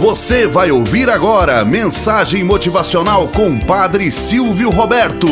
[0.00, 5.26] Você vai ouvir agora mensagem motivacional com Padre Silvio Roberto.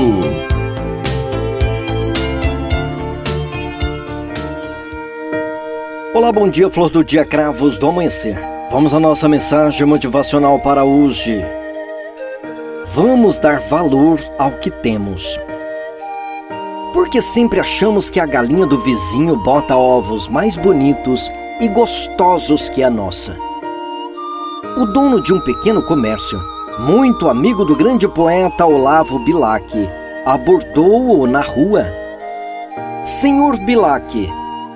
[6.12, 8.38] Olá, bom dia, flor do dia, cravos do amanhecer.
[8.70, 11.42] Vamos à nossa mensagem motivacional para hoje.
[12.94, 15.40] Vamos dar valor ao que temos.
[16.92, 22.82] Porque sempre achamos que a galinha do vizinho bota ovos mais bonitos e gostosos que
[22.82, 23.34] a nossa.
[24.76, 26.40] O dono de um pequeno comércio,
[26.78, 29.66] muito amigo do grande poeta Olavo Bilac,
[30.24, 31.86] abordou-o na rua.
[33.04, 34.28] Senhor Bilac,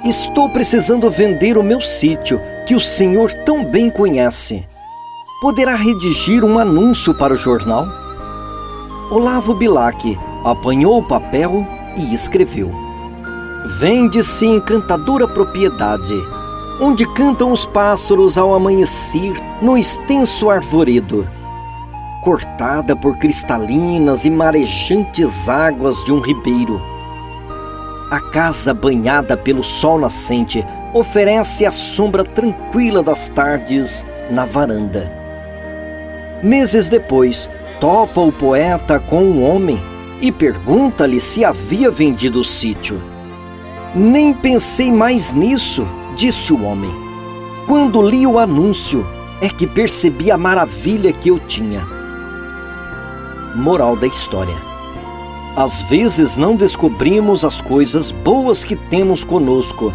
[0.04, 4.66] estou precisando vender o meu sítio, que o senhor tão bem conhece.
[5.40, 7.86] Poderá redigir um anúncio para o jornal?
[9.10, 12.70] Olavo Bilac apanhou o papel e escreveu:
[13.78, 16.14] Vende-se encantadora propriedade
[16.82, 21.28] onde cantam os pássaros ao amanhecer no extenso arvoredo,
[22.24, 26.82] cortada por cristalinas e marejantes águas de um ribeiro.
[28.10, 35.08] A casa banhada pelo sol nascente oferece a sombra tranquila das tardes na varanda.
[36.42, 37.48] Meses depois,
[37.80, 39.80] topa o poeta com um homem
[40.20, 43.00] e pergunta-lhe se havia vendido o sítio.
[43.94, 46.92] Nem pensei mais nisso, disse o homem.
[47.66, 49.06] Quando li o anúncio,
[49.40, 51.86] é que percebi a maravilha que eu tinha.
[53.56, 54.56] Moral da história:
[55.56, 59.92] Às vezes não descobrimos as coisas boas que temos conosco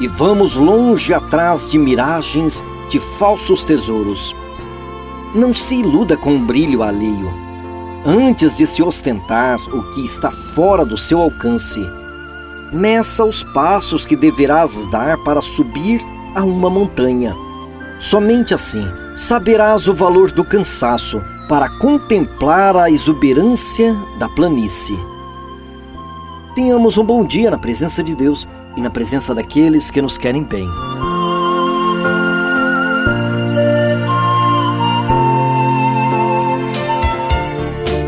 [0.00, 4.34] e vamos longe atrás de miragens de falsos tesouros.
[5.34, 7.32] Não se iluda com o brilho alheio.
[8.06, 11.80] Antes de se ostentar o que está fora do seu alcance,
[12.72, 16.00] meça os passos que deverás dar para subir
[16.34, 17.34] a uma montanha.
[17.98, 24.98] Somente assim saberás o valor do cansaço para contemplar a exuberância da planície.
[26.54, 28.46] Tenhamos um bom dia na presença de Deus
[28.76, 30.68] e na presença daqueles que nos querem bem.